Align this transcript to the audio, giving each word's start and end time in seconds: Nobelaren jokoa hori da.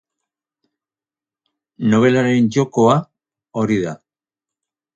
Nobelaren 1.93 2.49
jokoa 2.57 2.99
hori 3.61 3.81
da. 3.87 3.97